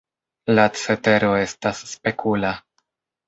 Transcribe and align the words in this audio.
La 0.59 0.63
cetero 0.83 1.29
estas 1.41 1.83
spekula. 1.91 2.53